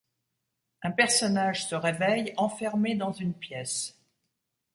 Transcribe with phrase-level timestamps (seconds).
[0.81, 3.95] Un personnage se réveille enfermé dans une pièce.